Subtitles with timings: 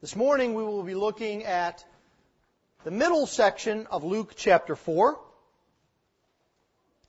[0.00, 1.84] This morning we will be looking at
[2.84, 5.18] the middle section of Luke chapter 4,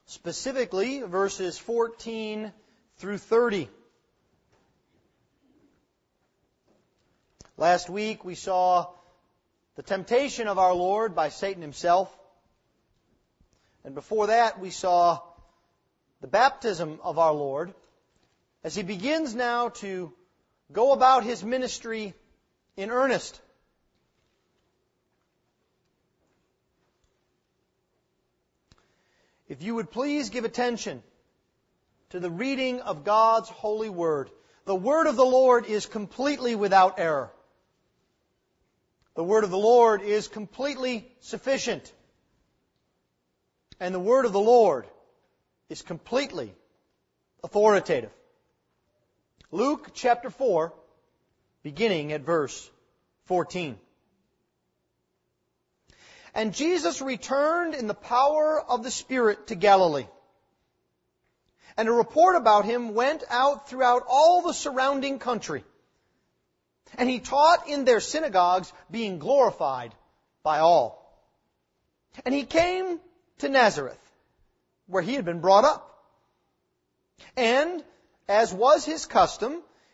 [0.06, 2.52] specifically verses 14
[2.98, 3.68] through 30.
[7.56, 8.88] Last week we saw
[9.76, 12.12] the temptation of our Lord by Satan himself.
[13.84, 15.20] And before that we saw
[16.22, 17.72] the baptism of our Lord
[18.64, 20.12] as he begins now to
[20.72, 22.14] go about his ministry
[22.80, 23.38] in earnest.
[29.48, 31.02] If you would please give attention
[32.10, 34.30] to the reading of God's holy word.
[34.64, 37.30] The word of the Lord is completely without error.
[39.14, 41.92] The word of the Lord is completely sufficient.
[43.78, 44.86] And the word of the Lord
[45.68, 46.54] is completely
[47.44, 48.10] authoritative.
[49.50, 50.72] Luke chapter 4,
[51.62, 52.70] beginning at verse
[53.30, 53.78] 14.
[56.34, 60.08] And Jesus returned in the power of the Spirit to Galilee.
[61.76, 65.62] And a report about him went out throughout all the surrounding country.
[66.98, 69.94] And he taught in their synagogues, being glorified
[70.42, 71.24] by all.
[72.24, 72.98] And he came
[73.38, 74.12] to Nazareth,
[74.88, 76.04] where he had been brought up.
[77.36, 77.84] And,
[78.28, 79.62] as was his custom,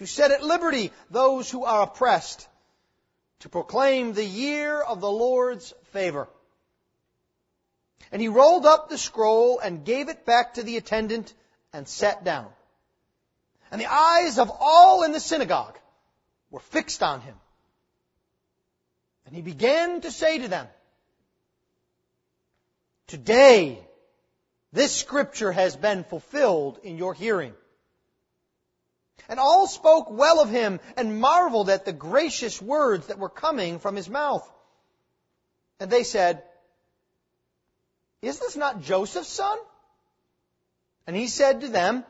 [0.00, 2.48] to set at liberty those who are oppressed,
[3.40, 6.26] to proclaim the year of the Lord's favor.
[8.10, 11.34] And he rolled up the scroll and gave it back to the attendant
[11.74, 12.46] and sat down.
[13.70, 15.78] And the eyes of all in the synagogue
[16.50, 17.34] were fixed on him.
[19.26, 20.66] And he began to say to them,
[23.06, 23.78] Today,
[24.72, 27.52] this scripture has been fulfilled in your hearing.
[29.28, 33.78] And all spoke well of him and marveled at the gracious words that were coming
[33.78, 34.48] from his mouth.
[35.78, 36.42] And they said,
[38.22, 39.58] Is this not Joseph's son?
[41.06, 42.04] And he said to them,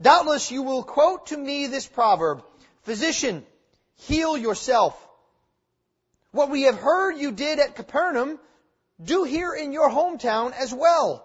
[0.00, 2.42] Doubtless you will quote to me this proverb,
[2.82, 3.46] Physician,
[3.96, 5.00] heal yourself.
[6.32, 8.40] What we have heard you did at Capernaum,
[9.02, 11.24] do here in your hometown as well.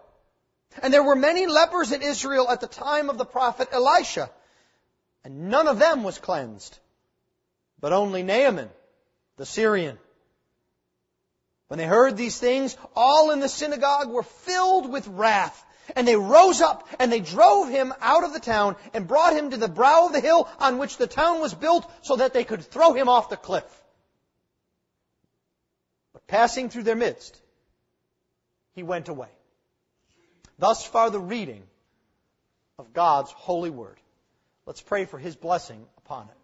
[0.81, 4.29] And there were many lepers in Israel at the time of the prophet Elisha,
[5.23, 6.77] and none of them was cleansed,
[7.79, 8.69] but only Naaman,
[9.37, 9.97] the Syrian.
[11.67, 15.65] When they heard these things, all in the synagogue were filled with wrath
[15.95, 19.51] and they rose up and they drove him out of the town and brought him
[19.51, 22.43] to the brow of the hill on which the town was built so that they
[22.43, 23.63] could throw him off the cliff.
[26.13, 27.39] But passing through their midst,
[28.73, 29.29] he went away.
[30.61, 31.63] Thus far the reading
[32.77, 33.97] of God's holy word.
[34.67, 36.37] Let's pray for his blessing upon it.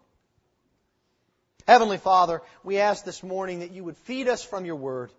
[1.68, 5.12] Heavenly Father, we ask this morning that you would feed us from your word,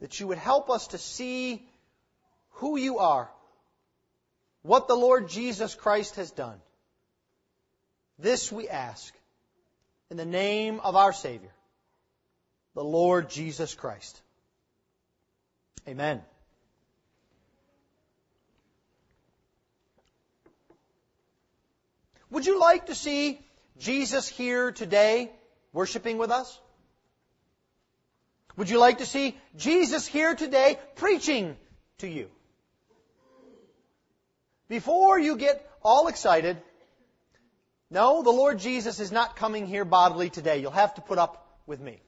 [0.00, 1.66] that you would help us to see
[2.56, 3.30] who you are,
[4.60, 6.60] what the Lord Jesus Christ has done.
[8.18, 9.14] This we ask
[10.10, 11.54] in the name of our Savior,
[12.74, 14.20] the Lord Jesus Christ.
[15.88, 16.20] Amen.
[22.30, 23.40] Would you like to see
[23.78, 25.30] Jesus here today
[25.72, 26.60] worshiping with us?
[28.56, 31.56] Would you like to see Jesus here today preaching
[31.98, 32.30] to you?
[34.68, 36.56] Before you get all excited,
[37.90, 40.58] no, the Lord Jesus is not coming here bodily today.
[40.58, 42.00] You'll have to put up with me.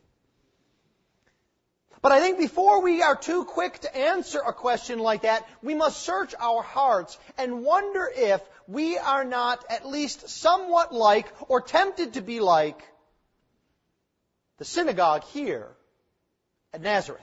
[2.00, 5.74] But I think before we are too quick to answer a question like that, we
[5.74, 11.60] must search our hearts and wonder if we are not at least somewhat like or
[11.60, 12.80] tempted to be like
[14.58, 15.68] the synagogue here
[16.72, 17.22] at Nazareth.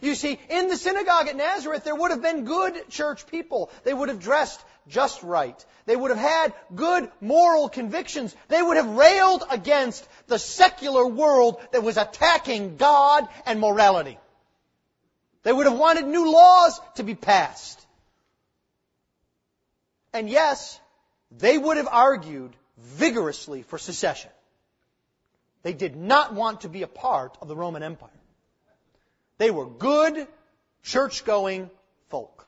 [0.00, 3.70] You see, in the synagogue at Nazareth, there would have been good church people.
[3.84, 5.64] They would have dressed just right.
[5.86, 8.34] They would have had good moral convictions.
[8.48, 14.18] They would have railed against the secular world that was attacking God and morality.
[15.42, 17.84] They would have wanted new laws to be passed.
[20.12, 20.78] And yes,
[21.30, 24.30] they would have argued vigorously for secession.
[25.62, 28.10] They did not want to be a part of the Roman Empire.
[29.42, 30.28] They were good,
[30.84, 31.68] church-going
[32.10, 32.46] folk.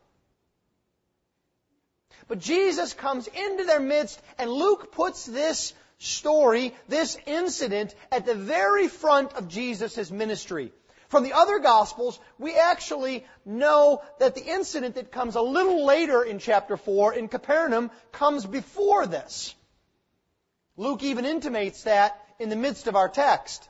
[2.28, 8.36] But Jesus comes into their midst and Luke puts this story, this incident, at the
[8.36, 10.70] very front of Jesus' ministry.
[11.08, 16.22] From the other Gospels, we actually know that the incident that comes a little later
[16.22, 19.52] in chapter 4 in Capernaum comes before this.
[20.76, 23.68] Luke even intimates that in the midst of our text.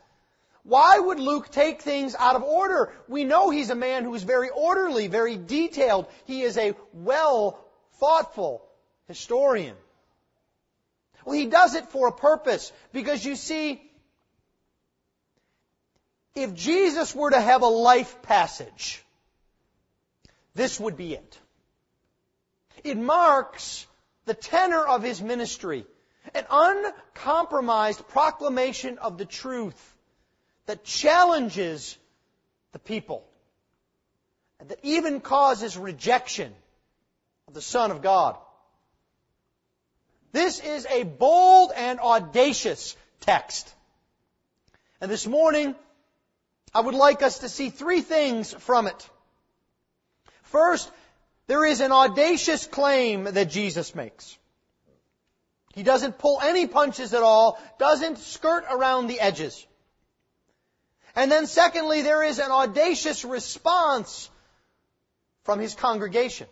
[0.65, 2.93] Why would Luke take things out of order?
[3.07, 6.07] We know he's a man who is very orderly, very detailed.
[6.25, 7.63] He is a well
[8.01, 8.65] thoughtful
[9.07, 9.77] historian.
[11.25, 13.83] Well, he does it for a purpose because you see,
[16.35, 19.05] if Jesus were to have a life passage,
[20.55, 21.39] this would be it.
[22.83, 23.87] It marks
[24.25, 25.87] the tenor of his ministry,
[26.35, 29.94] an uncompromised proclamation of the truth
[30.67, 31.97] that challenges
[32.73, 33.25] the people,
[34.61, 36.53] and that even causes rejection
[37.49, 38.37] of the Son of God.
[40.33, 43.73] This is a bold and audacious text.
[45.01, 45.75] And this morning,
[46.75, 49.11] I would like us to see three things from it.
[50.45, 50.91] First,
[51.47, 54.37] there is an audacious claim that Jesus makes.
[55.75, 59.67] He doesn't pull any punches at all, doesn't skirt around the edges.
[61.15, 64.31] And then secondly, there is an audacious response
[65.45, 66.49] from his congregation.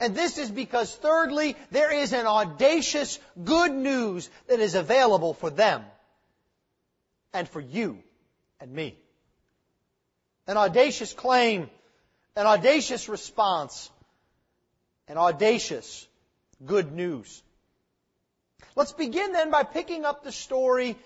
[0.00, 5.50] And this is because thirdly, there is an audacious good news that is available for
[5.50, 5.84] them
[7.32, 7.98] and for you
[8.60, 8.96] and me.
[10.48, 11.70] An audacious claim,
[12.34, 13.90] an audacious response,
[15.06, 16.08] an audacious
[16.66, 17.42] good news.
[18.74, 20.96] Let's begin then by picking up the story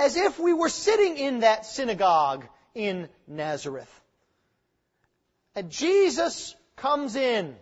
[0.00, 4.00] as if we were sitting in that synagogue in Nazareth.
[5.54, 7.54] And Jesus comes in.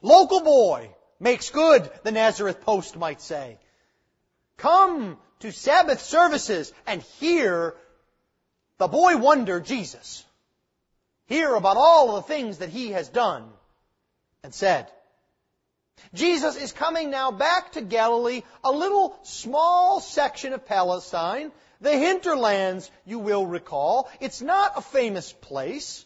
[0.00, 3.58] Local boy makes good, the Nazareth Post might say.
[4.58, 7.74] Come to Sabbath services and hear
[8.78, 10.24] the boy wonder Jesus.
[11.26, 13.48] Hear about all the things that he has done
[14.44, 14.88] and said.
[16.14, 22.90] Jesus is coming now back to Galilee, a little small section of Palestine, the hinterlands,
[23.06, 24.10] you will recall.
[24.20, 26.04] It's not a famous place.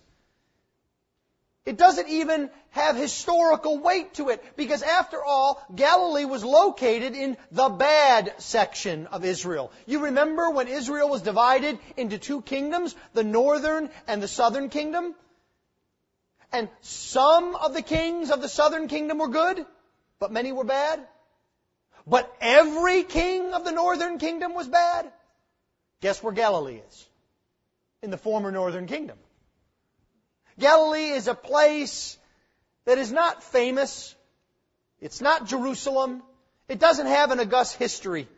[1.66, 7.38] It doesn't even have historical weight to it because after all, Galilee was located in
[7.50, 9.72] the bad section of Israel.
[9.86, 15.14] You remember when Israel was divided into two kingdoms, the northern and the southern kingdom?
[16.52, 19.64] And some of the kings of the southern kingdom were good,
[20.18, 21.06] but many were bad.
[22.06, 25.10] But every king of the northern kingdom was bad.
[26.00, 27.08] Guess where Galilee is?
[28.02, 29.18] In the former northern kingdom.
[30.58, 32.18] Galilee is a place
[32.84, 34.14] that is not famous.
[35.00, 36.22] It's not Jerusalem.
[36.68, 38.28] It doesn't have an august history.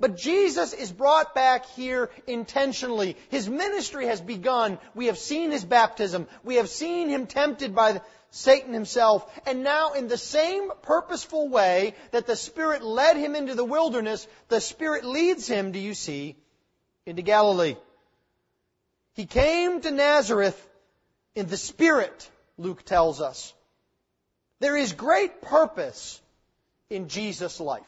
[0.00, 3.16] But Jesus is brought back here intentionally.
[3.28, 4.78] His ministry has begun.
[4.96, 6.26] We have seen his baptism.
[6.42, 8.00] We have seen him tempted by
[8.32, 9.30] Satan himself.
[9.46, 14.26] And now in the same purposeful way that the Spirit led him into the wilderness,
[14.48, 16.36] the Spirit leads him, do you see,
[17.06, 17.76] into Galilee.
[19.14, 20.58] He came to Nazareth
[21.34, 23.52] in the Spirit, Luke tells us.
[24.60, 26.20] There is great purpose
[26.88, 27.82] in Jesus' life.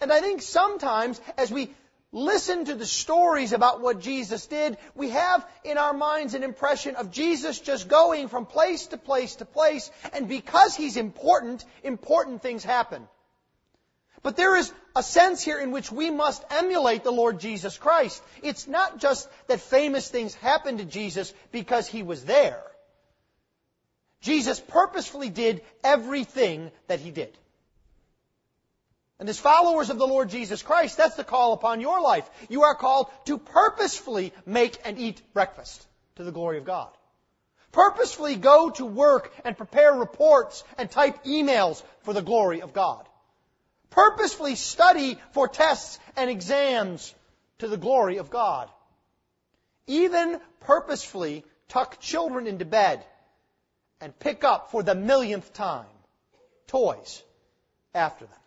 [0.00, 1.70] And I think sometimes as we
[2.14, 6.94] listen to the stories about what Jesus did, we have in our minds an impression
[6.94, 12.40] of Jesus just going from place to place to place, and because he's important, important
[12.40, 13.06] things happen.
[14.22, 18.22] But there is a sense here in which we must emulate the Lord Jesus Christ.
[18.42, 22.62] It's not just that famous things happened to Jesus because he was there.
[24.22, 27.36] Jesus purposefully did everything that he did.
[29.20, 32.28] And as followers of the Lord Jesus Christ, that's the call upon your life.
[32.48, 36.90] You are called to purposefully make and eat breakfast to the glory of God.
[37.72, 43.08] Purposefully go to work and prepare reports and type emails for the glory of God
[43.94, 47.14] purposefully study for tests and exams
[47.58, 48.68] to the glory of God.
[49.86, 53.04] Even purposefully tuck children into bed
[54.00, 55.86] and pick up for the millionth time
[56.66, 57.22] toys
[57.94, 58.43] after them.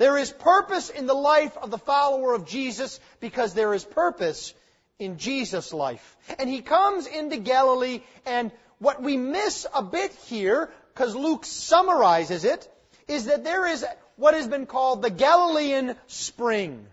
[0.00, 4.54] There is purpose in the life of the follower of Jesus because there is purpose
[4.98, 6.16] in Jesus' life.
[6.38, 12.46] And he comes into Galilee and what we miss a bit here, because Luke summarizes
[12.46, 12.66] it,
[13.08, 13.84] is that there is
[14.16, 16.86] what has been called the Galilean spring.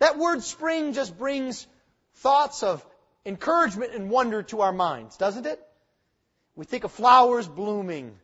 [0.00, 1.64] That word spring just brings
[2.14, 2.84] thoughts of
[3.24, 5.64] encouragement and wonder to our minds, doesn't it?
[6.56, 8.18] We think of flowers blooming.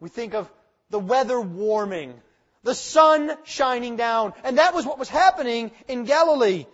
[0.00, 0.50] We think of
[0.92, 2.14] the weather warming,
[2.62, 4.34] the sun shining down.
[4.44, 6.66] And that was what was happening in Galilee.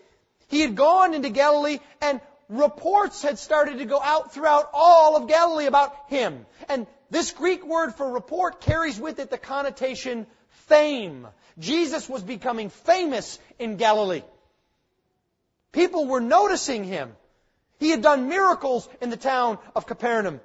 [0.49, 5.29] He had gone into Galilee and reports had started to go out throughout all of
[5.29, 6.45] Galilee about him.
[6.69, 10.27] And this Greek word for report carries with it the connotation
[10.67, 11.27] fame.
[11.59, 14.23] Jesus was becoming famous in Galilee.
[15.71, 17.13] People were noticing him.
[17.79, 20.41] He had done miracles in the town of Capernaum.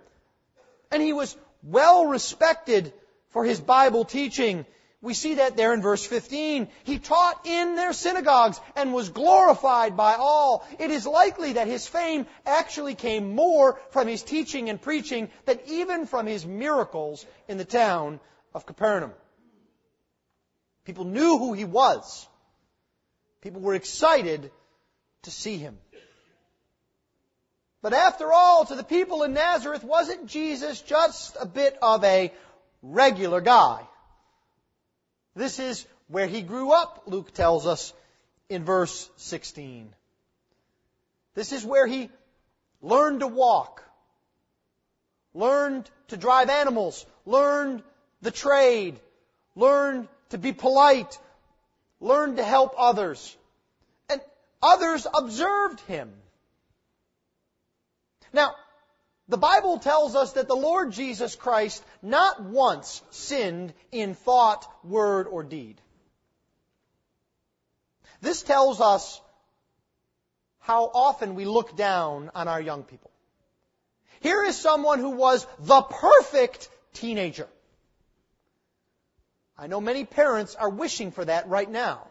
[0.92, 2.94] And he was well respected
[3.34, 4.66] for his Bible teaching.
[5.02, 6.70] We see that there in verse 15.
[6.86, 10.66] He taught in their synagogues and was glorified by all.
[10.80, 15.60] It is likely that his fame actually came more from his teaching and preaching than
[15.68, 18.22] even from his miracles in the town
[18.54, 19.12] of Capernaum.
[20.86, 22.28] People knew who he was.
[23.42, 24.52] People were excited
[25.24, 25.78] to see him.
[27.82, 32.32] But after all, to the people in Nazareth, wasn't Jesus just a bit of a
[32.84, 33.88] regular guy?
[35.36, 37.94] This is where he grew up, Luke tells us
[38.50, 39.94] in verse 16.
[41.34, 42.12] This is where he
[42.82, 43.84] learned to walk,
[45.34, 47.82] learned to drive animals, learned
[48.22, 49.00] the trade,
[49.56, 51.18] learned to be polite,
[52.00, 53.36] learned to help others.
[54.10, 54.22] And
[54.62, 56.12] others observed him.
[58.32, 58.56] Now,
[59.34, 65.26] the Bible tells us that the Lord Jesus Christ not once sinned in thought, word,
[65.26, 65.82] or deed.
[68.22, 69.20] This tells us
[70.60, 73.10] how often we look down on our young people.
[74.20, 77.48] Here is someone who was the perfect teenager.
[79.58, 82.06] I know many parents are wishing for that right now.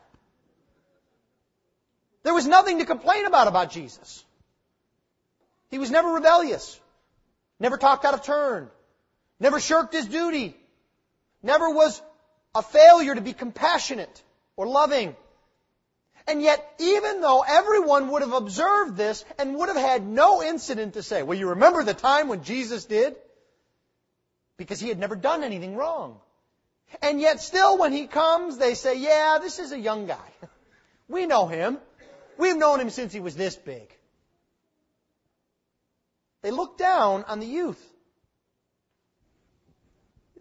[2.25, 4.25] There was nothing to complain about about Jesus.
[5.71, 6.81] He was never rebellious,
[7.63, 8.69] never talked out of turn,
[9.41, 10.55] never shirked his duty,
[11.43, 12.03] never was
[12.55, 14.23] a failure to be compassionate
[14.57, 15.17] or loving.
[16.27, 20.95] And yet, even though everyone would have observed this and would have had no incident
[20.95, 23.17] to say, well, you remember the time when Jesus did?
[24.57, 26.19] Because he had never done anything wrong.
[27.01, 30.29] And yet still when he comes, they say, yeah, this is a young guy.
[31.09, 31.77] We know him.
[32.39, 33.95] We've known him since he was this big.
[36.43, 37.83] They look down on the youth.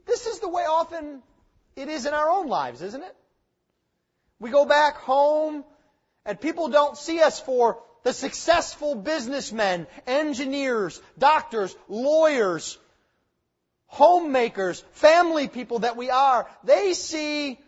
[0.05, 1.21] This is the way often
[1.75, 3.15] it is in our own lives, isn't it?
[4.39, 5.63] We go back home
[6.25, 12.79] and people don't see us for the successful businessmen, engineers, doctors, lawyers,
[13.85, 17.59] homemakers, family people that we are, they see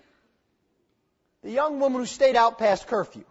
[1.43, 3.25] the young woman who stayed out past curfew.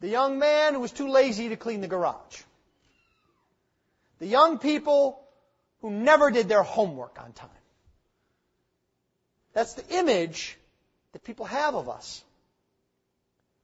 [0.00, 2.42] The young man who was too lazy to clean the garage.
[4.18, 5.20] The young people
[5.80, 7.50] who never did their homework on time.
[9.52, 10.58] That's the image
[11.12, 12.22] that people have of us.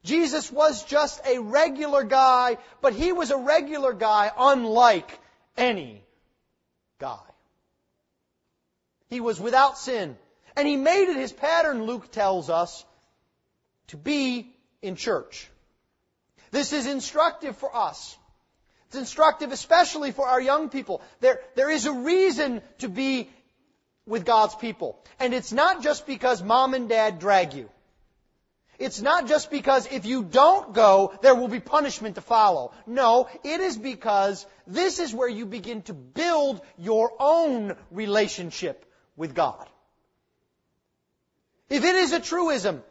[0.03, 5.19] Jesus was just a regular guy, but he was a regular guy unlike
[5.57, 6.03] any
[6.99, 7.19] guy.
[9.09, 10.17] He was without sin.
[10.55, 12.85] And he made it his pattern, Luke tells us,
[13.87, 15.49] to be in church.
[16.51, 18.17] This is instructive for us.
[18.95, 21.01] It's instructive especially for our young people.
[21.19, 23.29] There, there is a reason to be
[24.05, 25.03] with God's people.
[25.19, 27.69] And it's not just because mom and dad drag you.
[28.79, 32.71] It's not just because if you don't go, there will be punishment to follow.
[32.87, 38.85] No, it is because this is where you begin to build your own relationship
[39.17, 39.67] with God.
[41.69, 42.81] If it is a truism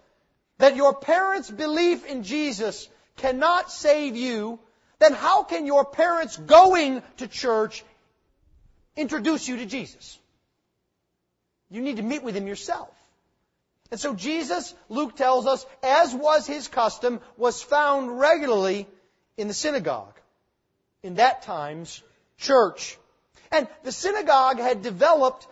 [0.58, 4.58] that your parents' belief in Jesus cannot save you,
[5.04, 7.84] then how can your parents going to church
[8.96, 10.18] introduce you to Jesus?
[11.70, 12.88] You need to meet with him yourself.
[13.90, 18.87] And so Jesus, Luke tells us, as was his custom, was found regularly
[19.37, 20.18] in the synagogue.
[21.02, 22.02] In that time's
[22.38, 22.96] church.
[23.52, 25.46] And the synagogue had developed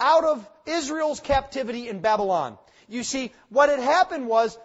[0.00, 2.58] out of Israel's captivity in Babylon.
[2.88, 4.58] You see, what had happened was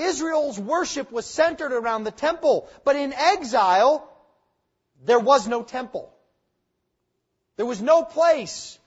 [0.00, 4.10] Israel's worship was centered around the temple, but in exile,
[5.04, 6.12] there was no temple.
[7.56, 8.78] There was no place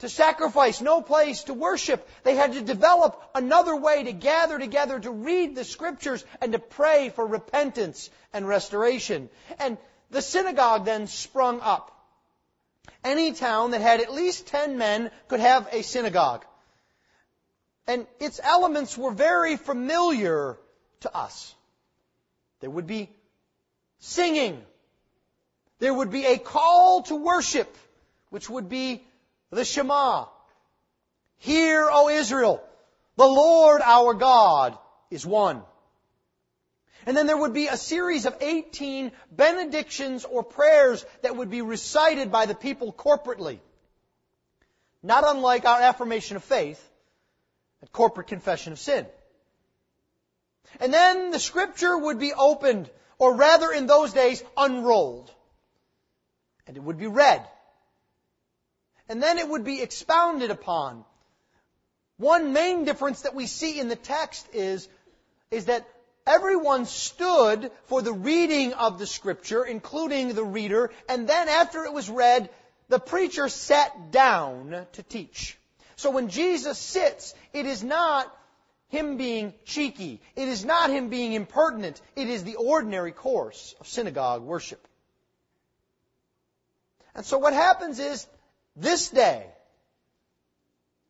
[0.00, 2.06] to sacrifice, no place to worship.
[2.22, 6.58] They had to develop another way to gather together to read the scriptures and to
[6.58, 9.28] pray for repentance and restoration.
[9.58, 9.78] And
[10.10, 11.94] the synagogue then sprung up.
[13.02, 16.44] Any town that had at least 10 men could have a synagogue.
[17.88, 20.58] And its elements were very familiar
[21.00, 21.54] to us.
[22.60, 23.08] There would be
[23.98, 24.62] singing.
[25.78, 27.74] There would be a call to worship,
[28.28, 29.02] which would be
[29.50, 30.26] the Shema.
[31.38, 32.62] Hear, O Israel,
[33.16, 34.76] the Lord our God
[35.10, 35.62] is one.
[37.06, 41.62] And then there would be a series of 18 benedictions or prayers that would be
[41.62, 43.60] recited by the people corporately.
[45.02, 46.84] Not unlike our affirmation of faith,
[47.82, 49.06] a corporate confession of sin.
[50.80, 55.30] And then the scripture would be opened, or rather in those days, unrolled.
[56.66, 57.46] And it would be read.
[59.08, 61.04] And then it would be expounded upon.
[62.18, 64.88] One main difference that we see in the text is,
[65.50, 65.88] is that
[66.26, 71.92] everyone stood for the reading of the scripture, including the reader, and then after it
[71.92, 72.50] was read,
[72.88, 75.57] the preacher sat down to teach.
[75.98, 78.32] So when Jesus sits, it is not
[78.86, 80.20] him being cheeky.
[80.36, 82.00] It is not him being impertinent.
[82.14, 84.86] It is the ordinary course of synagogue worship.
[87.16, 88.28] And so what happens is,
[88.76, 89.44] this day,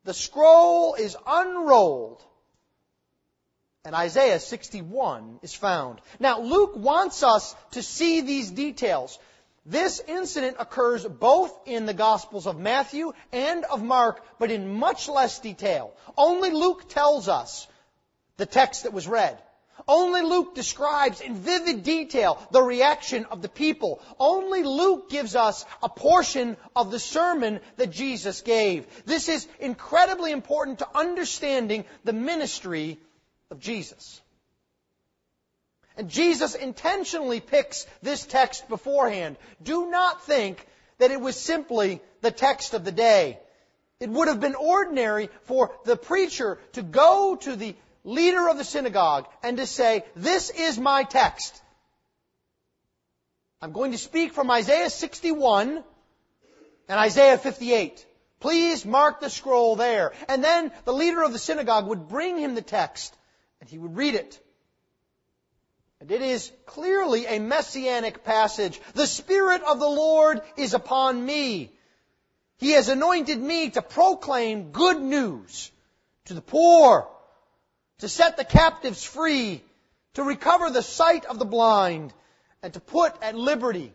[0.04, 2.22] the scroll is unrolled
[3.84, 6.00] and Isaiah 61 is found.
[6.18, 9.18] Now, Luke wants us to see these details.
[9.68, 15.10] This incident occurs both in the Gospels of Matthew and of Mark, but in much
[15.10, 15.92] less detail.
[16.16, 17.66] Only Luke tells us
[18.38, 19.38] the text that was read.
[19.86, 24.00] Only Luke describes in vivid detail the reaction of the people.
[24.18, 28.86] Only Luke gives us a portion of the sermon that Jesus gave.
[29.04, 32.98] This is incredibly important to understanding the ministry
[33.50, 34.22] of Jesus.
[35.98, 39.36] And Jesus intentionally picks this text beforehand.
[39.60, 40.64] Do not think
[40.98, 43.40] that it was simply the text of the day.
[43.98, 48.64] It would have been ordinary for the preacher to go to the leader of the
[48.64, 51.60] synagogue and to say, this is my text.
[53.60, 55.82] I'm going to speak from Isaiah 61
[56.88, 58.06] and Isaiah 58.
[58.38, 60.12] Please mark the scroll there.
[60.28, 63.16] And then the leader of the synagogue would bring him the text
[63.60, 64.40] and he would read it.
[66.00, 68.80] And it is clearly a messianic passage.
[68.94, 71.72] The Spirit of the Lord is upon me.
[72.58, 75.70] He has anointed me to proclaim good news
[76.26, 77.08] to the poor,
[77.98, 79.62] to set the captives free,
[80.14, 82.12] to recover the sight of the blind,
[82.62, 83.92] and to put at liberty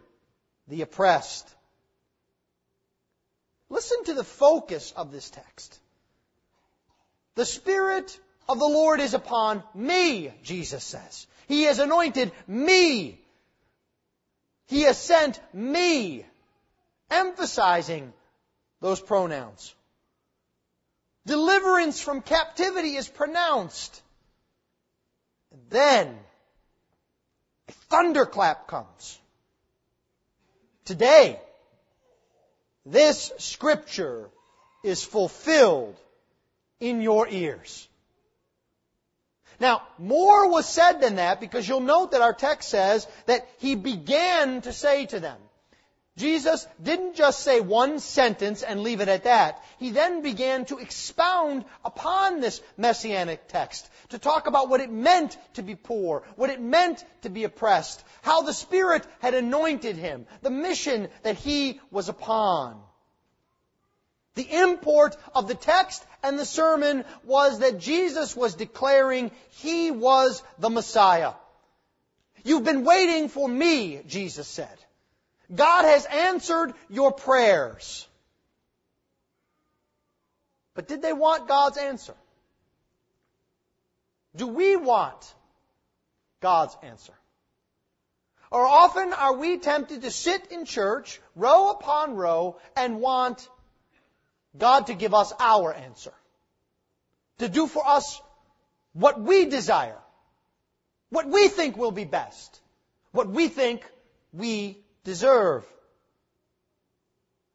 [0.67, 1.47] the oppressed.
[3.69, 5.79] Listen to the focus of this text.
[7.35, 11.27] The Spirit of the Lord is upon me, Jesus says.
[11.47, 13.19] He has anointed me.
[14.67, 16.25] He has sent me.
[17.09, 18.13] Emphasizing
[18.81, 19.75] those pronouns.
[21.25, 24.01] Deliverance from captivity is pronounced.
[25.51, 26.19] And then
[27.67, 29.19] a thunderclap comes.
[30.85, 31.39] Today,
[32.85, 34.29] this scripture
[34.83, 35.95] is fulfilled
[36.79, 37.87] in your ears.
[39.63, 43.75] Now, more was said than that because you'll note that our text says that he
[43.75, 45.37] began to say to them.
[46.17, 49.63] Jesus didn't just say one sentence and leave it at that.
[49.79, 55.37] He then began to expound upon this messianic text, to talk about what it meant
[55.53, 60.27] to be poor, what it meant to be oppressed, how the Spirit had anointed him,
[60.41, 62.81] the mission that he was upon.
[64.35, 70.41] The import of the text and the sermon was that Jesus was declaring he was
[70.57, 71.33] the Messiah.
[72.43, 74.75] You've been waiting for me, Jesus said.
[75.53, 78.07] God has answered your prayers.
[80.73, 82.15] But did they want God's answer?
[84.35, 85.33] Do we want
[86.41, 87.13] God's answer?
[88.49, 93.47] Or often are we tempted to sit in church, row upon row, and want
[94.57, 96.13] God to give us our answer.
[97.39, 98.21] To do for us
[98.93, 99.97] what we desire.
[101.09, 102.59] What we think will be best.
[103.11, 103.83] What we think
[104.31, 105.65] we deserve.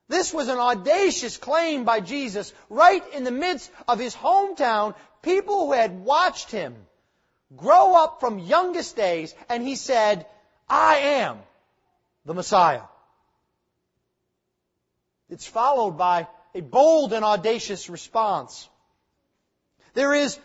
[0.09, 5.67] This was an audacious claim by Jesus right in the midst of his hometown, people
[5.67, 6.75] who had watched him
[7.57, 10.27] grow up from youngest days, and he said,
[10.69, 11.39] I am
[12.25, 12.83] the Messiah.
[15.31, 18.69] It's followed by a bold and audacious response.
[19.95, 20.39] There is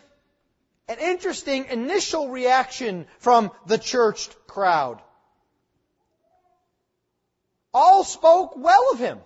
[0.88, 5.00] an interesting initial reaction from the churched crowd.
[7.72, 9.18] All spoke well of him.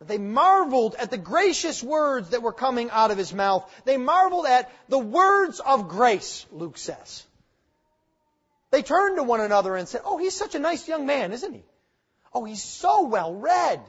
[0.00, 3.70] They marveled at the gracious words that were coming out of his mouth.
[3.84, 7.24] They marveled at the words of grace, Luke says.
[8.70, 11.52] They turned to one another and said, Oh, he's such a nice young man, isn't
[11.52, 11.64] he?
[12.32, 13.80] Oh, he's so well read.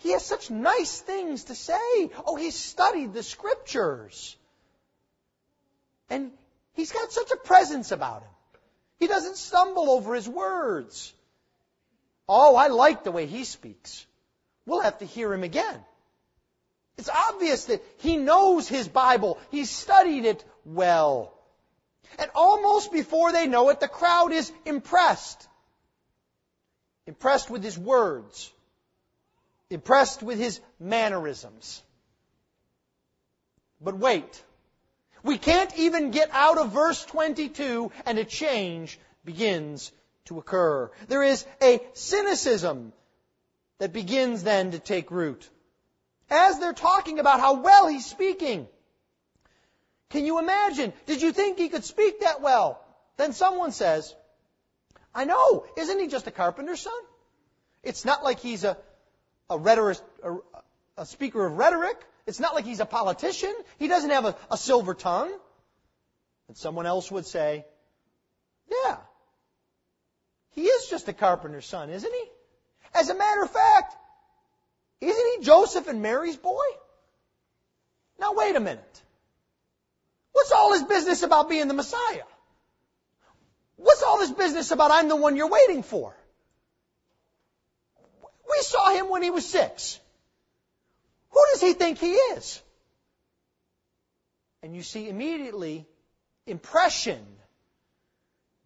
[0.00, 2.10] He has such nice things to say.
[2.26, 4.36] Oh, he's studied the scriptures.
[6.08, 6.32] And
[6.72, 8.30] he's got such a presence about him.
[8.98, 11.12] He doesn't stumble over his words.
[12.28, 14.06] Oh, I like the way he speaks.
[14.66, 15.84] We'll have to hear him again.
[16.96, 19.38] It's obvious that he knows his Bible.
[19.50, 21.34] He's studied it well.
[22.18, 25.46] And almost before they know it, the crowd is impressed.
[27.06, 28.50] Impressed with his words.
[29.70, 31.82] Impressed with his mannerisms.
[33.80, 34.44] But wait.
[35.22, 39.92] We can't even get out of verse 22 and a change begins
[40.26, 40.90] to occur.
[41.08, 42.92] There is a cynicism
[43.78, 45.48] that begins then to take root.
[46.30, 48.68] As they're talking about how well he's speaking,
[50.10, 50.92] can you imagine?
[51.06, 52.84] Did you think he could speak that well?
[53.16, 54.14] Then someone says,
[55.14, 56.92] I know, isn't he just a carpenter's son?
[57.82, 58.76] It's not like he's a,
[59.50, 60.36] a rhetoric, a,
[60.96, 61.98] a speaker of rhetoric.
[62.26, 63.52] It's not like he's a politician.
[63.78, 65.32] He doesn't have a, a silver tongue.
[66.48, 67.64] And someone else would say,
[68.70, 68.96] yeah,
[70.52, 72.24] he is just a carpenter's son, isn't he?
[72.94, 73.94] As a matter of fact,
[75.00, 76.64] isn't he Joseph and Mary's boy?
[78.18, 79.02] Now wait a minute.
[80.32, 82.22] What's all this business about being the Messiah?
[83.76, 86.14] What's all this business about I'm the one you're waiting for?
[88.50, 90.00] We saw him when he was six.
[91.30, 92.60] Who does he think he is?
[94.62, 95.86] And you see immediately
[96.46, 97.24] impression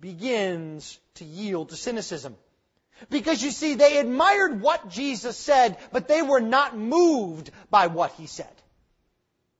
[0.00, 2.36] begins to yield to cynicism.
[3.10, 8.12] Because you see, they admired what Jesus said, but they were not moved by what
[8.12, 8.46] he said.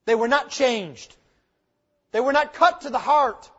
[0.07, 1.15] They were not changed.
[2.13, 3.51] They were not cut to the heart.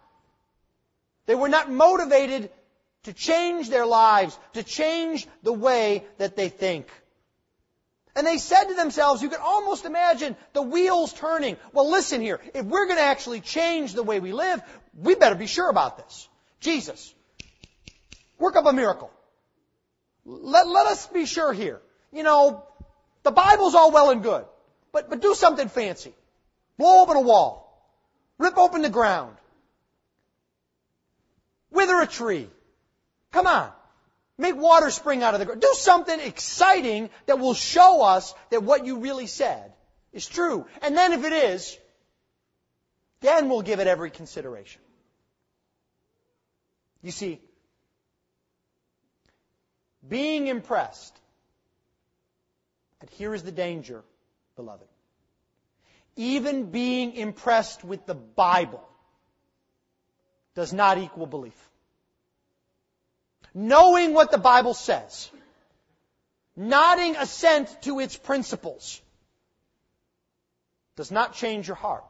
[1.25, 2.49] They were not motivated
[3.05, 6.87] to change their lives, to change the way that they think.
[8.15, 11.57] And they said to themselves, you can almost imagine the wheels turning.
[11.73, 12.39] Well, listen here.
[12.53, 14.61] If we're going to actually change the way we live,
[14.97, 16.29] we better be sure about this.
[16.61, 17.13] Jesus,
[18.39, 19.11] work up a miracle.
[20.25, 21.81] Let, let us be sure here.
[22.11, 22.63] You know,
[23.23, 24.45] the Bible's all well and good,
[24.93, 26.13] but, but do something fancy.
[26.77, 27.63] Blow open a wall.
[28.37, 29.35] Rip open the ground.
[31.69, 32.49] Wither a tree.
[33.35, 33.69] Come on.
[34.37, 35.59] Make water spring out of the ground.
[35.59, 39.73] Do something exciting that will show us that what you really said
[40.13, 40.65] is true.
[40.81, 41.77] And then if it is,
[43.19, 44.81] then we'll give it every consideration.
[47.01, 47.41] You see,
[50.07, 51.13] being impressed.
[53.01, 54.01] And here is the danger,
[54.55, 54.87] beloved.
[56.15, 58.87] Even being impressed with the Bible
[60.55, 61.69] does not equal belief.
[63.57, 65.31] Knowing what the Bible says,
[66.57, 69.01] nodding assent to its principles,
[70.97, 72.03] does not change your heart.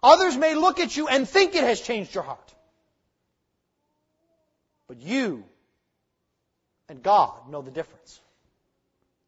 [0.00, 2.54] Others may look at you and think it has changed your heart.
[4.86, 5.44] But you
[6.88, 8.20] and God know the difference.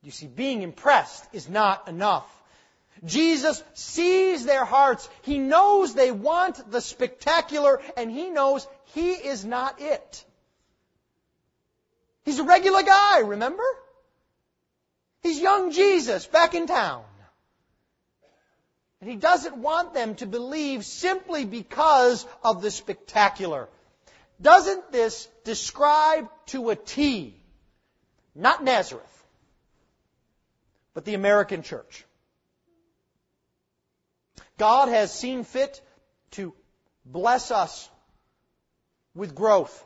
[0.02, 2.26] You see, being impressed is not enough.
[3.04, 5.08] Jesus sees their hearts.
[5.22, 10.24] He knows they want the spectacular, and He knows He is not it.
[12.24, 13.64] He's a regular guy, remember?
[15.22, 17.04] He's young Jesus back in town.
[19.00, 23.68] And He doesn't want them to believe simply because of the spectacular.
[24.40, 27.40] Doesn't this describe to a T
[28.34, 29.24] not Nazareth,
[30.92, 32.04] but the American church.
[34.58, 35.80] God has seen fit
[36.32, 36.54] to
[37.04, 37.88] bless us
[39.14, 39.84] with growth.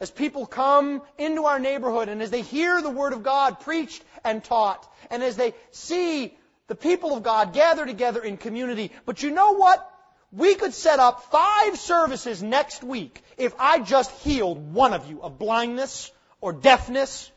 [0.00, 4.04] As people come into our neighborhood and as they hear the Word of God preached
[4.24, 8.90] and taught, and as they see the people of God gather together in community.
[9.06, 9.90] But you know what?
[10.32, 15.22] We could set up five services next week if I just healed one of you
[15.22, 17.30] of blindness or deafness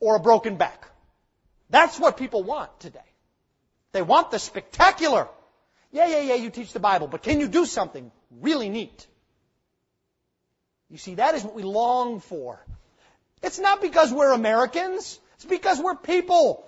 [0.00, 0.88] or a broken back.
[1.68, 3.00] That's what people want today.
[3.92, 5.28] They want the spectacular.
[5.92, 9.06] Yeah, yeah, yeah, you teach the Bible, but can you do something really neat?
[10.88, 12.64] You see, that is what we long for.
[13.42, 15.20] It's not because we're Americans.
[15.36, 16.66] It's because we're people.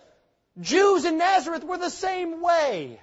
[0.61, 3.01] Jews in Nazareth were the same way.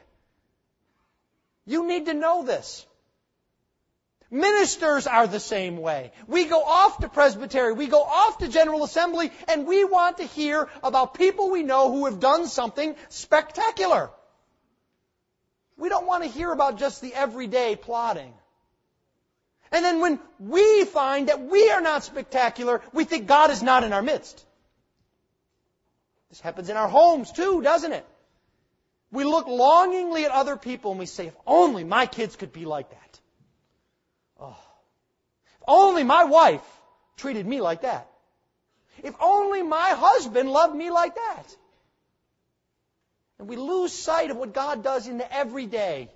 [1.66, 2.86] You need to know this.
[4.30, 6.12] Ministers are the same way.
[6.26, 10.24] We go off to presbytery, we go off to General Assembly, and we want to
[10.24, 14.10] hear about people we know who have done something spectacular.
[15.82, 18.32] We don't want to hear about just the everyday plotting.
[19.72, 23.84] And then when we find that we are not spectacular, we think God is not
[23.84, 24.46] in our midst.
[26.30, 28.06] This happens in our homes too, doesn't it?
[29.12, 32.66] We look longingly at other people and we say, if only my kids could be
[32.66, 33.20] like that.
[34.40, 34.60] Oh.
[35.56, 36.62] If only my wife
[37.18, 38.08] treated me like that.
[39.02, 41.58] If only my husband loved me like that.
[43.42, 46.10] And we lose sight of what God does in the everyday,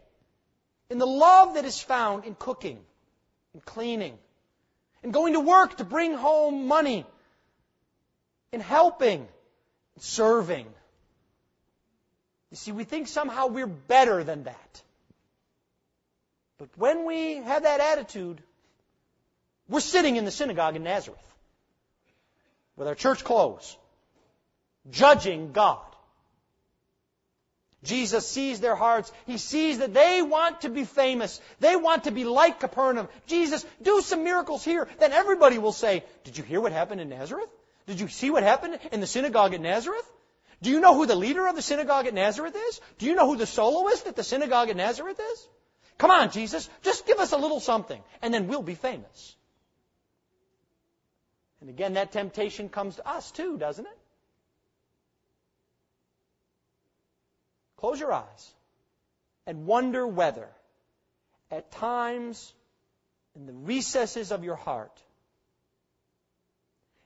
[0.92, 2.78] in the love that is found in cooking,
[3.56, 4.16] in cleaning,
[5.02, 7.04] in going to work to bring home money,
[8.52, 10.68] in helping, in serving.
[12.52, 14.84] You see, we think somehow we're better than that.
[16.60, 18.40] But when we have that attitude,
[19.68, 21.18] we're sitting in the synagogue in Nazareth
[22.78, 23.76] with our church clothes,
[24.92, 25.95] judging God.
[27.86, 29.12] Jesus sees their hearts.
[29.26, 31.40] He sees that they want to be famous.
[31.60, 33.08] They want to be like Capernaum.
[33.28, 34.88] Jesus, do some miracles here.
[35.00, 37.50] Then everybody will say, Did you hear what happened in Nazareth?
[37.88, 40.12] Did you see what happened in the synagogue at Nazareth?
[40.62, 42.82] Do you know who the leader of the synagogue at Nazareth is?
[42.98, 45.48] Do you know who the soloist at the synagogue at Nazareth is?
[45.98, 49.36] Come on, Jesus, just give us a little something, and then we'll be famous.
[51.62, 53.98] And again, that temptation comes to us too, doesn't it?
[57.86, 58.54] Close your eyes
[59.46, 60.48] and wonder whether,
[61.52, 62.52] at times,
[63.36, 65.00] in the recesses of your heart,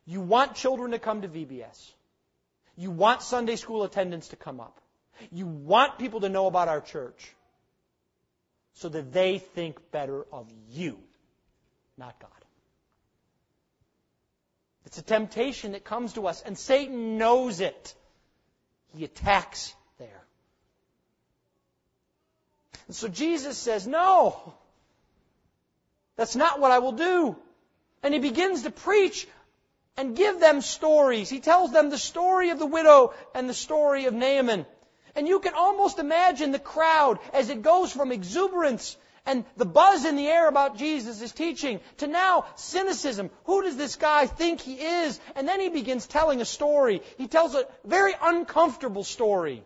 [0.05, 1.91] you want children to come to VBS.
[2.77, 4.79] You want Sunday school attendance to come up.
[5.33, 7.35] You want people to know about our church
[8.75, 10.97] so that they think better of you,
[11.97, 12.31] not God.
[14.85, 17.93] It's a temptation that comes to us, and Satan knows it.
[18.95, 20.23] He attacks there.
[22.89, 24.55] And so Jesus says, No,
[26.15, 27.37] that's not what I will do.
[28.01, 29.27] And he begins to preach
[29.95, 31.29] and give them stories.
[31.29, 34.65] He tells them the story of the widow and the story of Naaman.
[35.15, 40.05] And you can almost imagine the crowd as it goes from exuberance and the buzz
[40.05, 43.29] in the air about Jesus' teaching to now cynicism.
[43.43, 45.19] Who does this guy think he is?
[45.35, 47.03] And then he begins telling a story.
[47.19, 49.63] He tells a very uncomfortable story.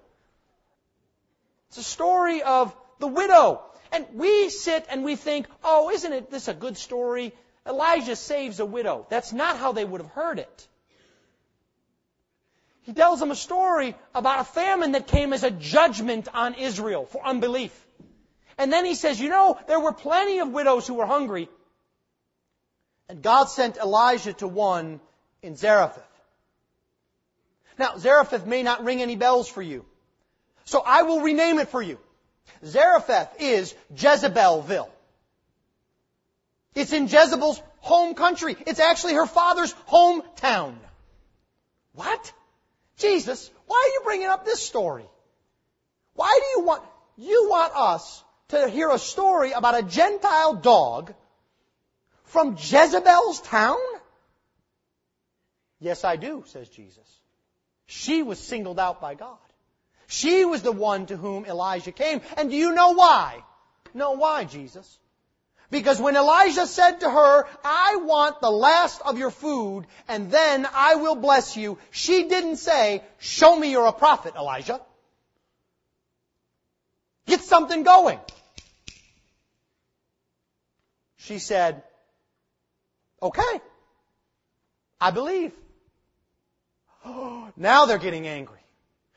[1.70, 3.62] It's a story of the widow.
[3.92, 7.34] And we sit and we think, oh, isn't it this a good story?
[7.66, 9.06] Elijah saves a widow.
[9.10, 10.68] That's not how they would have heard it.
[12.84, 17.06] He tells them a story about a famine that came as a judgment on Israel
[17.06, 17.74] for unbelief.
[18.58, 21.50] And then he says, you know, there were plenty of widows who were hungry.
[23.08, 25.00] And God sent Elijah to one
[25.42, 26.04] in Zarephath.
[27.78, 29.86] Now, Zarephath may not ring any bells for you.
[30.66, 32.00] So I will rename it for you.
[32.66, 34.90] Zarephath is Jezebelville.
[36.76, 38.56] It's in Jezebel's home country.
[38.66, 40.76] It's actually her father's hometown.
[41.94, 42.34] What?
[42.98, 45.06] Jesus, why are you bringing up this story?
[46.16, 46.84] Why do you want,
[47.18, 51.14] you want us to hear a story about a Gentile dog
[52.26, 53.78] from Jezebel's town?
[55.80, 57.20] Yes, I do, says Jesus.
[57.86, 59.38] She was singled out by God.
[60.08, 62.22] She was the one to whom Elijah came.
[62.38, 63.44] And do you know why?
[63.94, 65.00] Know why, Jesus?
[65.70, 70.68] Because when Elijah said to her, I want the last of your food and then
[70.72, 74.80] I will bless you, she didn't say, show me you're a prophet, Elijah.
[77.26, 78.20] Get something going.
[81.18, 81.82] She said,
[83.22, 83.62] okay,
[85.00, 85.54] I believe.
[87.58, 88.63] now they're getting angry.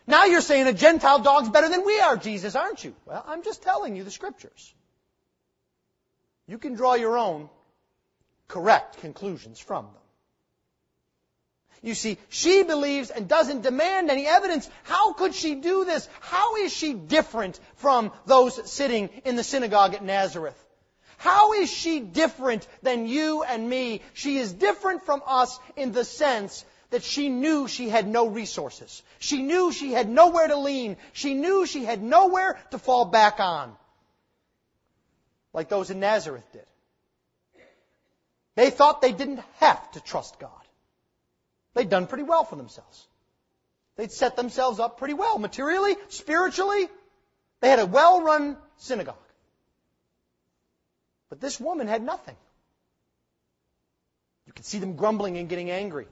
[0.06, 2.94] Now you're saying a Gentile dog's better than we are, Jesus, aren't you?
[3.06, 4.74] Well, I'm just telling you the scriptures.
[6.46, 7.48] You can draw your own
[8.46, 9.94] correct conclusions from them.
[11.82, 14.68] You see, she believes and doesn't demand any evidence.
[14.84, 16.08] How could she do this?
[16.20, 20.60] How is she different from those sitting in the synagogue at Nazareth?
[21.18, 24.02] How is she different than you and me?
[24.14, 29.02] She is different from us in the sense that she knew she had no resources.
[29.18, 30.96] She knew she had nowhere to lean.
[31.12, 33.74] She knew she had nowhere to fall back on.
[35.52, 36.66] Like those in Nazareth did.
[38.54, 40.50] They thought they didn't have to trust God.
[41.74, 43.06] They'd done pretty well for themselves.
[43.96, 45.38] They'd set themselves up pretty well.
[45.38, 46.88] Materially, spiritually,
[47.60, 49.16] they had a well run synagogue.
[51.28, 52.36] But this woman had nothing.
[54.46, 56.06] You can see them grumbling and getting angry.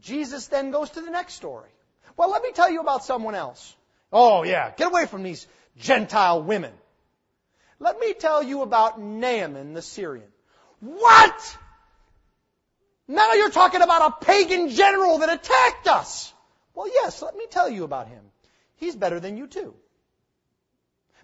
[0.00, 1.70] Jesus then goes to the next story.
[2.16, 3.74] Well, let me tell you about someone else.
[4.12, 5.46] Oh, yeah, get away from these
[5.78, 6.72] Gentile women.
[7.80, 10.28] Let me tell you about Naaman the Syrian.
[10.80, 11.58] What?
[13.08, 16.32] Now you're talking about a pagan general that attacked us.
[16.74, 18.22] Well, yes, let me tell you about him.
[18.76, 19.74] He's better than you too.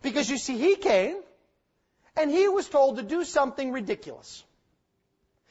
[0.02, 1.16] Because you see, he came
[2.16, 4.44] and he was told to do something ridiculous.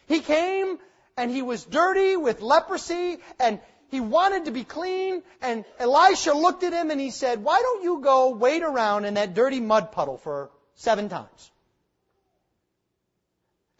[0.08, 0.80] He came
[1.20, 6.64] and he was dirty with leprosy and he wanted to be clean and Elisha looked
[6.64, 9.92] at him and he said, why don't you go wait around in that dirty mud
[9.92, 11.52] puddle for seven times?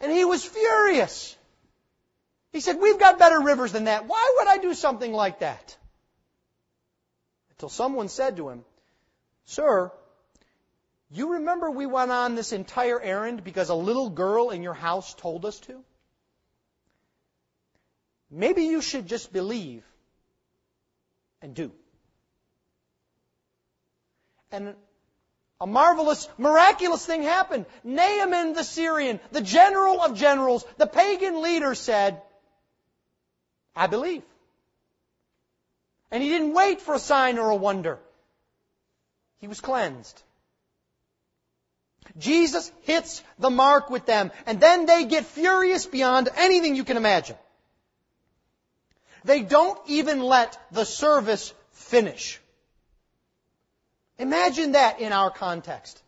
[0.00, 1.34] And he was furious.
[2.52, 4.06] He said, we've got better rivers than that.
[4.06, 5.78] Why would I do something like that?
[7.52, 8.64] Until someone said to him,
[9.46, 9.90] Sir,
[11.10, 15.14] you remember we went on this entire errand because a little girl in your house
[15.14, 15.82] told us to?
[18.30, 19.84] Maybe you should just believe
[21.42, 21.72] and do.
[24.52, 24.74] And
[25.60, 27.66] a marvelous, miraculous thing happened.
[27.84, 32.22] Naaman the Syrian, the general of generals, the pagan leader said,
[33.76, 34.22] I believe.
[36.10, 37.98] And he didn't wait for a sign or a wonder.
[39.38, 40.22] He was cleansed.
[42.18, 46.96] Jesus hits the mark with them, and then they get furious beyond anything you can
[46.96, 47.36] imagine.
[49.24, 52.40] They don't even let the service finish.
[54.18, 56.02] Imagine that in our context.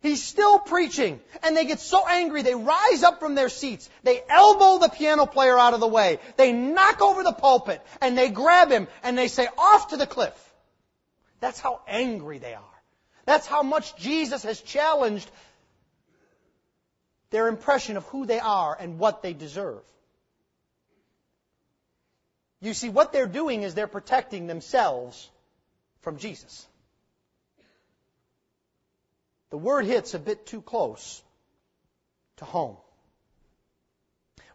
[0.00, 3.88] He's still preaching, and they get so angry, they rise up from their seats.
[4.02, 6.18] They elbow the piano player out of the way.
[6.36, 10.06] They knock over the pulpit, and they grab him, and they say, off to the
[10.06, 10.34] cliff.
[11.40, 12.82] That's how angry they are.
[13.24, 15.30] That's how much Jesus has challenged
[17.30, 19.82] their impression of who they are and what they deserve.
[22.60, 25.30] You see, what they're doing is they're protecting themselves
[26.00, 26.66] from Jesus.
[29.50, 31.22] The word hits a bit too close
[32.38, 32.76] to home.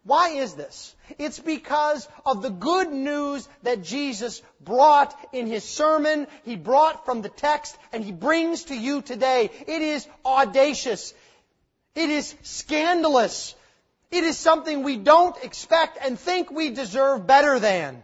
[0.03, 0.95] Why is this?
[1.17, 7.21] It's because of the good news that Jesus brought in His sermon, He brought from
[7.21, 9.51] the text, and He brings to you today.
[9.67, 11.13] It is audacious.
[11.95, 13.55] It is scandalous.
[14.11, 18.03] It is something we don't expect and think we deserve better than.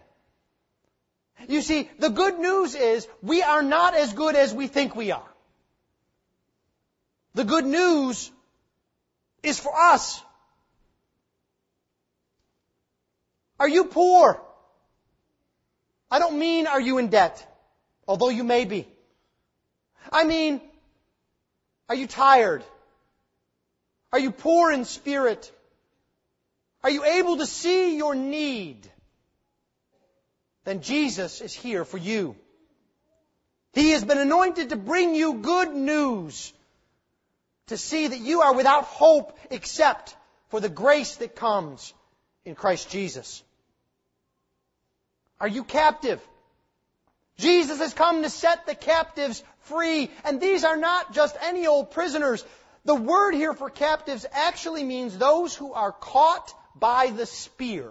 [1.47, 5.11] You see, the good news is we are not as good as we think we
[5.11, 5.31] are.
[7.33, 8.31] The good news
[9.43, 10.21] is for us.
[13.59, 14.41] Are you poor?
[16.09, 17.45] I don't mean are you in debt,
[18.07, 18.87] although you may be.
[20.11, 20.61] I mean,
[21.89, 22.63] are you tired?
[24.11, 25.51] Are you poor in spirit?
[26.85, 28.87] Are you able to see your need?
[30.65, 32.35] Then Jesus is here for you.
[33.73, 36.53] He has been anointed to bring you good news.
[37.69, 40.15] To see that you are without hope except
[40.49, 41.91] for the grace that comes
[42.45, 43.41] in Christ Jesus.
[45.39, 46.21] Are you captive?
[47.39, 50.11] Jesus has come to set the captives free.
[50.23, 52.45] And these are not just any old prisoners.
[52.83, 57.89] The word here for captives actually means those who are caught by the spear.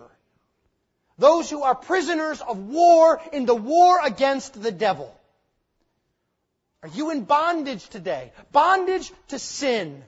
[1.18, 5.14] Those who are prisoners of war in the war against the devil.
[6.82, 8.32] Are you in bondage today?
[8.52, 10.02] Bondage to sin.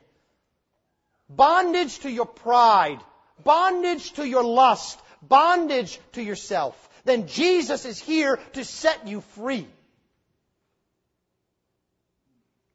[1.29, 2.99] Bondage to your pride.
[3.45, 4.99] Bondage to your lust.
[5.23, 9.67] Bondage to yourself then Jesus is here to set you free.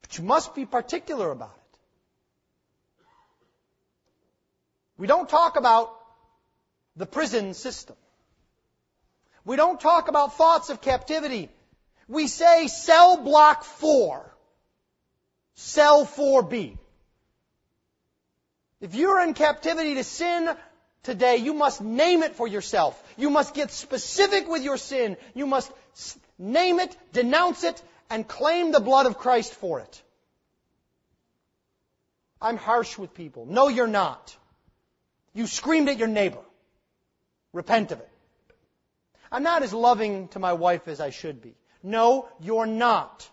[0.00, 1.61] But you must be particular about it.
[5.02, 5.92] We don't talk about
[6.94, 7.96] the prison system.
[9.44, 11.48] We don't talk about thoughts of captivity.
[12.06, 14.32] We say cell block 4.
[15.56, 16.78] Cell 4B.
[18.80, 20.48] If you're in captivity to sin,
[21.02, 23.02] today, you must name it for yourself.
[23.16, 25.16] You must get specific with your sin.
[25.34, 25.72] You must
[26.38, 30.02] name it, denounce it, and claim the blood of Christ for it.
[32.40, 33.46] I'm harsh with people.
[33.46, 34.36] No, you're not.
[35.34, 36.42] You screamed at your neighbor.
[37.52, 38.08] Repent of it.
[39.30, 41.54] I'm not as loving to my wife as I should be.
[41.82, 43.28] No, you're not.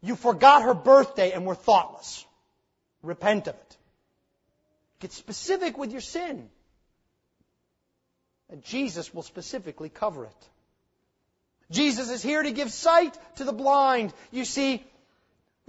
[0.00, 2.24] You forgot her birthday and were thoughtless.
[3.02, 3.76] Repent of it.
[5.00, 6.48] Get specific with your sin.
[8.50, 10.48] And Jesus will specifically cover it.
[11.70, 14.12] Jesus is here to give sight to the blind.
[14.30, 14.84] You see,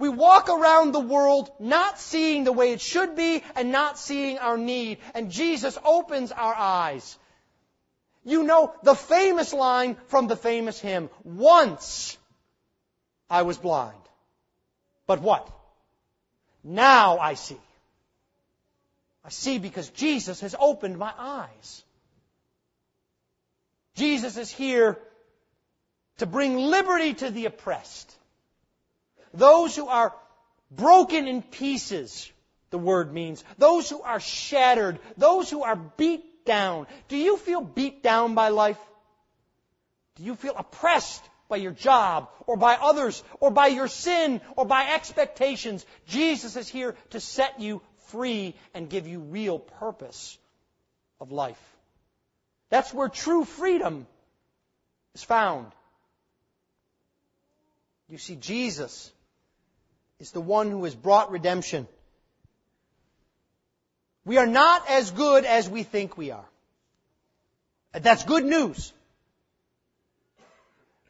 [0.00, 4.38] we walk around the world not seeing the way it should be and not seeing
[4.38, 4.96] our need.
[5.14, 7.18] And Jesus opens our eyes.
[8.24, 12.16] You know the famous line from the famous hymn, Once
[13.28, 14.00] I was blind.
[15.06, 15.46] But what?
[16.64, 17.60] Now I see.
[19.22, 21.84] I see because Jesus has opened my eyes.
[23.96, 24.98] Jesus is here
[26.18, 28.16] to bring liberty to the oppressed.
[29.32, 30.14] Those who are
[30.70, 32.30] broken in pieces,
[32.70, 33.44] the word means.
[33.58, 34.98] Those who are shattered.
[35.16, 36.86] Those who are beat down.
[37.08, 38.78] Do you feel beat down by life?
[40.16, 44.64] Do you feel oppressed by your job or by others or by your sin or
[44.64, 45.84] by expectations?
[46.06, 50.38] Jesus is here to set you free and give you real purpose
[51.20, 51.60] of life.
[52.70, 54.06] That's where true freedom
[55.14, 55.66] is found.
[58.08, 59.12] You see, Jesus
[60.20, 61.88] is the one who has brought redemption.
[64.24, 66.44] We are not as good as we think we are.
[67.92, 68.92] That's good news.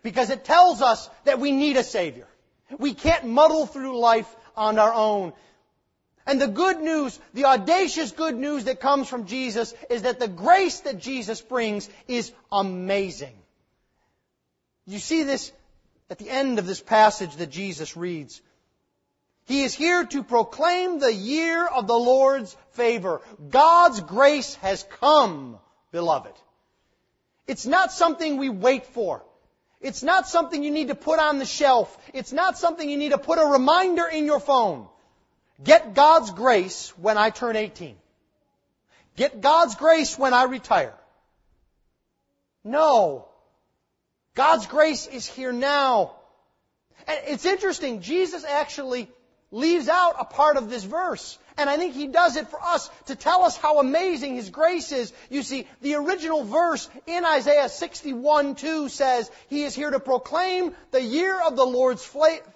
[0.02, 2.26] Because it tells us that we need a Savior.
[2.78, 5.32] We can't muddle through life on our own.
[6.26, 10.28] And the good news, the audacious good news that comes from Jesus is that the
[10.28, 13.34] grace that Jesus brings is amazing.
[14.86, 15.52] You see this
[16.08, 18.40] at the end of this passage that Jesus reads.
[19.46, 23.20] He is here to proclaim the year of the Lord's favor.
[23.48, 25.58] God's grace has come,
[25.90, 26.32] beloved.
[27.46, 29.24] It's not something we wait for.
[29.80, 31.96] It's not something you need to put on the shelf.
[32.12, 34.86] It's not something you need to put a reminder in your phone.
[35.62, 37.96] Get God's grace when I turn 18.
[39.16, 40.94] Get God's grace when I retire.
[42.62, 43.26] No.
[44.34, 46.12] God's grace is here now.
[47.08, 49.08] And it's interesting, Jesus actually
[49.50, 51.38] leaves out a part of this verse.
[51.56, 54.92] And I think he does it for us to tell us how amazing his grace
[54.92, 55.12] is.
[55.28, 60.74] You see, the original verse in Isaiah 61 2 says, He is here to proclaim
[60.90, 62.04] the year of the Lord's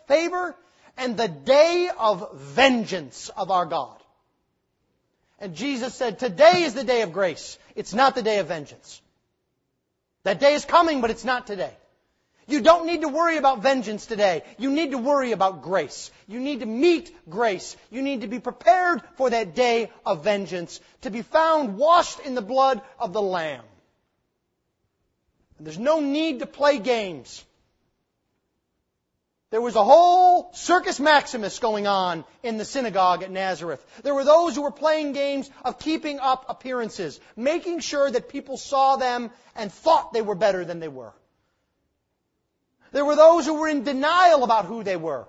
[0.07, 0.55] favor
[0.97, 4.01] and the day of vengeance of our God.
[5.39, 7.59] And Jesus said, Today is the day of grace.
[7.75, 9.03] It's not the day of vengeance.
[10.23, 11.73] That day is coming, but it's not today.
[12.47, 14.43] You don't need to worry about vengeance today.
[14.59, 16.11] You need to worry about grace.
[16.27, 17.77] You need to meet grace.
[17.91, 22.35] You need to be prepared for that day of vengeance, to be found washed in
[22.35, 23.65] the blood of the Lamb.
[25.59, 27.45] And there's no need to play games.
[29.51, 33.81] There was a whole circus maximus going on in the synagogue at Nazareth.
[34.03, 38.57] There were those who were playing games of keeping up appearances, making sure that people
[38.57, 41.13] saw them and thought they were better than they were.
[42.95, 45.27] There were those who were in denial about who they were.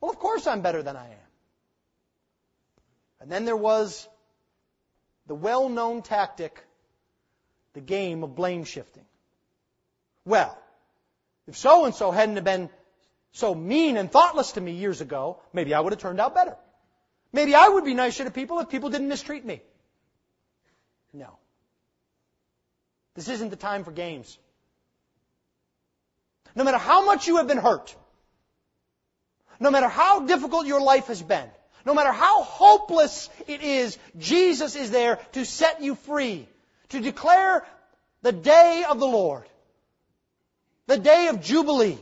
[0.00, 1.28] Well, of course I'm better than I am.
[3.20, 4.08] And then there was
[5.26, 6.64] the well-known tactic,
[7.72, 9.04] the game of blame shifting.
[10.24, 10.56] Well,
[11.48, 12.70] if so and so hadn't have been
[13.32, 16.54] so mean and thoughtless to me years ago, maybe I would have turned out better.
[17.32, 19.60] Maybe I would be nicer to people if people didn't mistreat me.
[21.12, 21.36] No.
[23.16, 24.38] This isn't the time for games.
[26.58, 27.94] No matter how much you have been hurt,
[29.60, 31.48] no matter how difficult your life has been,
[31.86, 36.48] no matter how hopeless it is, Jesus is there to set you free,
[36.88, 37.64] to declare
[38.22, 39.44] the day of the Lord,
[40.88, 41.96] the day of Jubilee,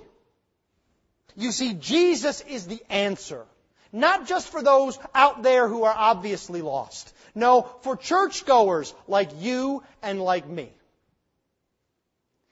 [1.37, 3.45] you see, Jesus is the answer.
[3.93, 7.13] Not just for those out there who are obviously lost.
[7.35, 10.73] No, for churchgoers like you and like me.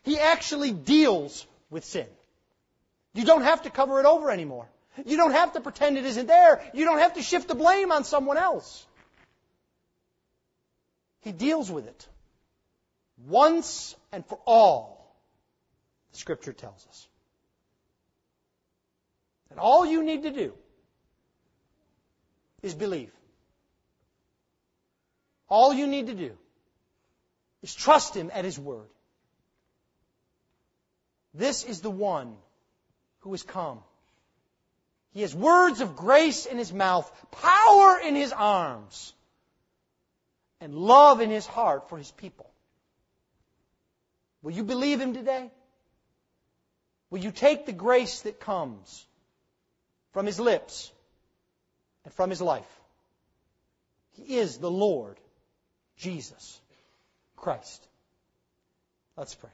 [0.02, 2.06] He actually deals with sin.
[3.14, 4.66] You don't have to cover it over anymore.
[5.04, 6.62] You don't have to pretend it isn't there.
[6.72, 8.86] You don't have to shift the blame on someone else.
[11.22, 12.06] He deals with it.
[13.26, 15.16] Once and for all,
[16.12, 17.08] the scripture tells us.
[19.50, 20.52] And all you need to do
[22.62, 23.12] is believe.
[25.48, 26.32] All you need to do
[27.62, 28.93] is trust Him at His word.
[31.35, 32.37] This is the one
[33.20, 33.80] who has come.
[35.12, 39.12] He has words of grace in his mouth, power in his arms,
[40.61, 42.51] and love in his heart for his people.
[44.45, 45.51] Will you believe Him today?
[47.09, 49.07] Will you take the grace that comes
[50.12, 50.93] from His lips
[52.05, 52.80] and from His life?
[54.12, 55.18] He is the Lord
[55.97, 56.61] Jesus
[57.37, 57.89] Christ.
[59.16, 59.51] Let's pray.